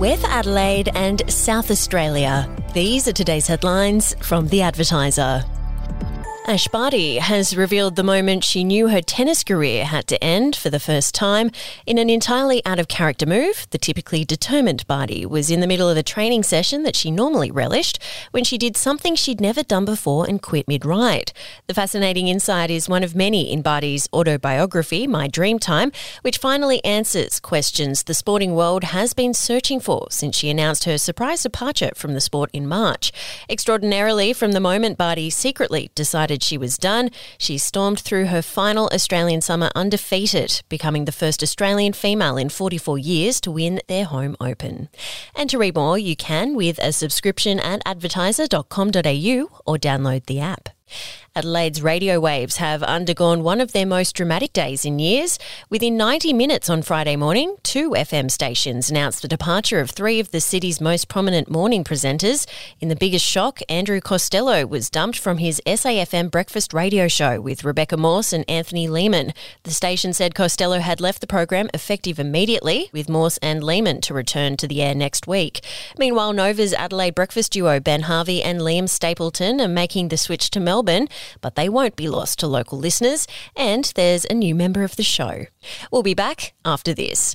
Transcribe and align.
We're 0.00 0.16
for 0.16 0.26
Adelaide 0.26 0.90
and 0.96 1.22
South 1.32 1.70
Australia. 1.70 2.50
These 2.74 3.06
are 3.06 3.12
today's 3.12 3.46
headlines 3.46 4.12
from 4.18 4.48
The 4.48 4.62
Advertiser. 4.62 5.44
Ash 6.46 6.68
Barty 6.68 7.16
has 7.16 7.56
revealed 7.56 7.96
the 7.96 8.02
moment 8.02 8.44
she 8.44 8.64
knew 8.64 8.88
her 8.88 9.00
tennis 9.00 9.42
career 9.42 9.86
had 9.86 10.06
to 10.08 10.22
end 10.22 10.54
for 10.54 10.68
the 10.68 10.78
first 10.78 11.14
time 11.14 11.50
in 11.86 11.96
an 11.96 12.10
entirely 12.10 12.60
out 12.66 12.78
of 12.78 12.86
character 12.86 13.24
move. 13.24 13.66
The 13.70 13.78
typically 13.78 14.26
determined 14.26 14.86
Barty 14.86 15.24
was 15.24 15.50
in 15.50 15.60
the 15.60 15.66
middle 15.66 15.88
of 15.88 15.96
a 15.96 16.02
training 16.02 16.42
session 16.42 16.82
that 16.82 16.96
she 16.96 17.10
normally 17.10 17.50
relished 17.50 17.98
when 18.32 18.44
she 18.44 18.58
did 18.58 18.76
something 18.76 19.14
she'd 19.14 19.40
never 19.40 19.62
done 19.62 19.86
before 19.86 20.26
and 20.28 20.42
quit 20.42 20.68
mid 20.68 20.84
ride. 20.84 21.32
The 21.66 21.72
fascinating 21.72 22.28
insight 22.28 22.70
is 22.70 22.90
one 22.90 23.02
of 23.02 23.16
many 23.16 23.50
in 23.50 23.62
Barty's 23.62 24.06
autobiography, 24.12 25.06
My 25.06 25.28
Dream 25.28 25.58
Time, 25.58 25.92
which 26.20 26.36
finally 26.36 26.84
answers 26.84 27.40
questions 27.40 28.02
the 28.02 28.12
sporting 28.12 28.54
world 28.54 28.84
has 28.84 29.14
been 29.14 29.32
searching 29.32 29.80
for 29.80 30.08
since 30.10 30.36
she 30.36 30.50
announced 30.50 30.84
her 30.84 30.98
surprise 30.98 31.42
departure 31.42 31.92
from 31.94 32.12
the 32.12 32.20
sport 32.20 32.50
in 32.52 32.68
March. 32.68 33.12
Extraordinarily, 33.48 34.34
from 34.34 34.52
the 34.52 34.60
moment 34.60 34.98
Barty 34.98 35.30
secretly 35.30 35.90
decided 35.94 36.33
decided 36.34 36.42
she 36.42 36.58
was 36.58 36.78
done, 36.78 37.10
she 37.38 37.58
stormed 37.58 38.00
through 38.00 38.26
her 38.26 38.42
final 38.42 38.88
Australian 38.92 39.40
summer 39.40 39.70
undefeated, 39.74 40.62
becoming 40.68 41.04
the 41.04 41.12
first 41.12 41.42
Australian 41.42 41.92
female 41.92 42.36
in 42.36 42.48
44 42.48 42.98
years 42.98 43.40
to 43.40 43.52
win 43.52 43.80
their 43.88 44.04
home 44.04 44.36
open. 44.40 44.88
And 45.36 45.50
to 45.50 45.58
read 45.58 45.74
more, 45.74 45.98
you 45.98 46.16
can 46.16 46.56
with 46.56 46.78
a 46.78 46.92
subscription 46.92 47.60
at 47.60 47.82
advertiser.com.au 47.86 49.48
or 49.66 49.78
download 49.78 50.26
the 50.26 50.40
app. 50.40 50.68
Adelaide's 51.36 51.82
radio 51.82 52.20
waves 52.20 52.58
have 52.58 52.80
undergone 52.84 53.42
one 53.42 53.60
of 53.60 53.72
their 53.72 53.84
most 53.84 54.14
dramatic 54.14 54.52
days 54.52 54.84
in 54.84 55.00
years. 55.00 55.36
Within 55.68 55.96
90 55.96 56.32
minutes 56.32 56.70
on 56.70 56.80
Friday 56.80 57.16
morning, 57.16 57.56
two 57.64 57.90
FM 57.90 58.30
stations 58.30 58.88
announced 58.88 59.20
the 59.20 59.26
departure 59.26 59.80
of 59.80 59.90
three 59.90 60.20
of 60.20 60.30
the 60.30 60.40
city's 60.40 60.80
most 60.80 61.08
prominent 61.08 61.50
morning 61.50 61.82
presenters. 61.82 62.46
In 62.78 62.86
the 62.86 62.94
biggest 62.94 63.26
shock, 63.26 63.58
Andrew 63.68 64.00
Costello 64.00 64.64
was 64.64 64.88
dumped 64.88 65.18
from 65.18 65.38
his 65.38 65.60
SAFM 65.66 66.30
breakfast 66.30 66.72
radio 66.72 67.08
show 67.08 67.40
with 67.40 67.64
Rebecca 67.64 67.96
Morse 67.96 68.32
and 68.32 68.48
Anthony 68.48 68.86
Lehmann. 68.86 69.34
The 69.64 69.72
station 69.72 70.12
said 70.12 70.36
Costello 70.36 70.78
had 70.78 71.00
left 71.00 71.20
the 71.20 71.26
program 71.26 71.68
effective 71.74 72.20
immediately, 72.20 72.90
with 72.92 73.08
Morse 73.08 73.38
and 73.38 73.64
Lehmann 73.64 74.00
to 74.02 74.14
return 74.14 74.56
to 74.58 74.68
the 74.68 74.80
air 74.80 74.94
next 74.94 75.26
week. 75.26 75.64
Meanwhile, 75.98 76.32
Nova's 76.32 76.72
Adelaide 76.72 77.16
breakfast 77.16 77.50
duo 77.50 77.80
Ben 77.80 78.02
Harvey 78.02 78.40
and 78.40 78.60
Liam 78.60 78.88
Stapleton 78.88 79.60
are 79.60 79.66
making 79.66 80.10
the 80.10 80.16
switch 80.16 80.48
to 80.50 80.60
Melbourne 80.60 80.83
but 81.40 81.54
they 81.54 81.68
won't 81.68 81.96
be 81.96 82.08
lost 82.08 82.38
to 82.40 82.46
local 82.46 82.78
listeners, 82.78 83.26
and 83.56 83.92
there's 83.94 84.26
a 84.26 84.34
new 84.34 84.54
member 84.54 84.84
of 84.84 84.96
the 84.96 85.02
show. 85.02 85.46
We'll 85.90 86.02
be 86.02 86.14
back 86.14 86.54
after 86.64 86.94
this. 86.94 87.34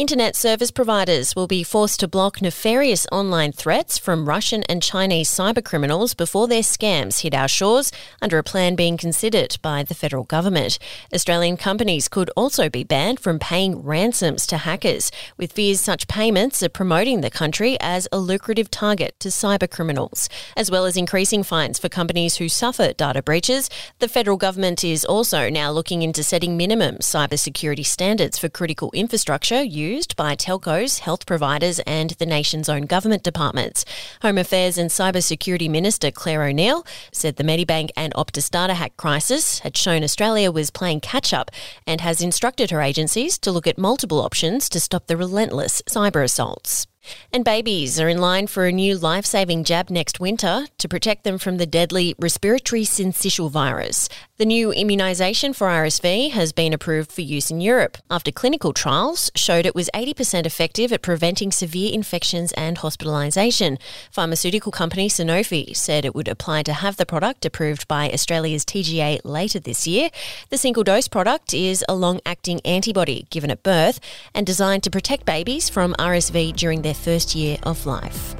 Internet 0.00 0.34
service 0.34 0.70
providers 0.70 1.36
will 1.36 1.46
be 1.46 1.62
forced 1.62 2.00
to 2.00 2.08
block 2.08 2.40
nefarious 2.40 3.06
online 3.12 3.52
threats 3.52 3.98
from 3.98 4.26
Russian 4.26 4.62
and 4.62 4.82
Chinese 4.82 5.28
cybercriminals 5.28 6.16
before 6.16 6.48
their 6.48 6.62
scams 6.62 7.20
hit 7.20 7.34
our 7.34 7.48
shores 7.48 7.92
under 8.22 8.38
a 8.38 8.42
plan 8.42 8.76
being 8.76 8.96
considered 8.96 9.58
by 9.60 9.82
the 9.82 9.94
federal 9.94 10.24
government. 10.24 10.78
Australian 11.12 11.58
companies 11.58 12.08
could 12.08 12.30
also 12.34 12.70
be 12.70 12.82
banned 12.82 13.20
from 13.20 13.38
paying 13.38 13.82
ransoms 13.82 14.46
to 14.46 14.56
hackers, 14.56 15.12
with 15.36 15.52
fears 15.52 15.82
such 15.82 16.08
payments 16.08 16.62
are 16.62 16.70
promoting 16.70 17.20
the 17.20 17.30
country 17.30 17.76
as 17.78 18.08
a 18.10 18.18
lucrative 18.18 18.70
target 18.70 19.14
to 19.20 19.28
cybercriminals. 19.28 20.30
As 20.56 20.70
well 20.70 20.86
as 20.86 20.96
increasing 20.96 21.42
fines 21.42 21.78
for 21.78 21.90
companies 21.90 22.38
who 22.38 22.48
suffer 22.48 22.94
data 22.94 23.20
breaches, 23.22 23.68
the 23.98 24.08
federal 24.08 24.38
government 24.38 24.82
is 24.82 25.04
also 25.04 25.50
now 25.50 25.70
looking 25.70 26.00
into 26.00 26.24
setting 26.24 26.56
minimum 26.56 26.96
cybersecurity 27.00 27.84
standards 27.84 28.38
for 28.38 28.48
critical 28.48 28.90
infrastructure 28.94 29.62
used 29.62 29.89
by 30.16 30.36
telcos, 30.36 31.00
health 31.00 31.26
providers, 31.26 31.80
and 31.80 32.10
the 32.10 32.26
nation's 32.26 32.68
own 32.68 32.82
government 32.82 33.24
departments. 33.24 33.84
Home 34.22 34.38
Affairs 34.38 34.78
and 34.78 34.88
Cybersecurity 34.88 35.68
Minister 35.68 36.12
Clare 36.12 36.44
O'Neil 36.44 36.86
said 37.10 37.36
the 37.36 37.44
Medibank 37.44 37.90
and 37.96 38.14
Optus 38.14 38.48
data 38.48 38.74
hack 38.74 38.96
crisis 38.96 39.58
had 39.60 39.76
shown 39.76 40.04
Australia 40.04 40.52
was 40.52 40.70
playing 40.70 41.00
catch 41.00 41.34
up 41.34 41.50
and 41.88 42.00
has 42.00 42.22
instructed 42.22 42.70
her 42.70 42.80
agencies 42.80 43.36
to 43.38 43.50
look 43.50 43.66
at 43.66 43.78
multiple 43.78 44.20
options 44.20 44.68
to 44.68 44.78
stop 44.78 45.08
the 45.08 45.16
relentless 45.16 45.82
cyber 45.88 46.22
assaults. 46.22 46.86
And 47.32 47.44
babies 47.44 47.98
are 47.98 48.08
in 48.08 48.18
line 48.18 48.46
for 48.46 48.66
a 48.66 48.72
new 48.72 48.96
life 48.96 49.24
saving 49.24 49.64
jab 49.64 49.90
next 49.90 50.20
winter 50.20 50.66
to 50.78 50.88
protect 50.88 51.24
them 51.24 51.38
from 51.38 51.56
the 51.56 51.66
deadly 51.66 52.14
respiratory 52.18 52.82
syncytial 52.82 53.50
virus. 53.50 54.08
The 54.40 54.46
new 54.46 54.70
immunisation 54.70 55.54
for 55.54 55.66
RSV 55.66 56.30
has 56.30 56.50
been 56.54 56.72
approved 56.72 57.12
for 57.12 57.20
use 57.20 57.50
in 57.50 57.60
Europe 57.60 57.98
after 58.10 58.32
clinical 58.32 58.72
trials 58.72 59.30
showed 59.34 59.66
it 59.66 59.74
was 59.74 59.90
80% 59.94 60.46
effective 60.46 60.94
at 60.94 61.02
preventing 61.02 61.52
severe 61.52 61.92
infections 61.92 62.50
and 62.52 62.78
hospitalisation. 62.78 63.78
Pharmaceutical 64.10 64.72
company 64.72 65.10
Sanofi 65.10 65.76
said 65.76 66.06
it 66.06 66.14
would 66.14 66.26
apply 66.26 66.62
to 66.62 66.72
have 66.72 66.96
the 66.96 67.04
product 67.04 67.44
approved 67.44 67.86
by 67.86 68.10
Australia's 68.10 68.64
TGA 68.64 69.20
later 69.24 69.60
this 69.60 69.86
year. 69.86 70.08
The 70.48 70.56
single 70.56 70.84
dose 70.84 71.06
product 71.06 71.52
is 71.52 71.84
a 71.86 71.94
long 71.94 72.18
acting 72.24 72.62
antibody 72.64 73.26
given 73.28 73.50
at 73.50 73.62
birth 73.62 74.00
and 74.34 74.46
designed 74.46 74.84
to 74.84 74.90
protect 74.90 75.26
babies 75.26 75.68
from 75.68 75.92
RSV 75.98 76.56
during 76.56 76.80
their 76.80 76.94
first 76.94 77.34
year 77.34 77.58
of 77.62 77.84
life. 77.84 78.34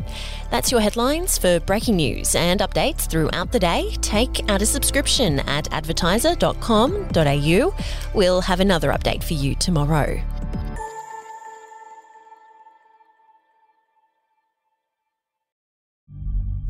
That's 0.50 0.72
your 0.72 0.81
headlines 0.81 1.38
for 1.38 1.61
breaking 1.61 1.97
news 1.97 2.34
and 2.34 2.61
updates 2.61 3.09
throughout 3.09 3.53
the 3.53 3.61
day. 3.61 3.94
Take 4.00 4.50
out 4.50 4.62
a 4.62 4.66
subscription 4.66 5.38
at 5.41 5.71
advertiser.com.au. 5.71 7.75
We'll 8.15 8.41
have 8.41 8.61
another 8.61 8.91
update 8.91 9.22
for 9.22 9.34
you 9.34 9.55
tomorrow. 9.55 10.21